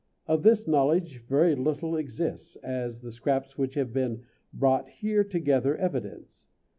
Of 0.25 0.41
this 0.41 0.67
knowledge 0.67 1.19
very 1.27 1.53
little 1.53 1.95
exists, 1.95 2.55
as 2.63 3.01
the 3.01 3.11
scraps 3.11 3.55
which 3.55 3.75
have 3.75 3.93
been 3.93 4.15
here 4.15 4.25
brought 4.51 4.87
together 5.29 5.77
evidence. 5.77 6.47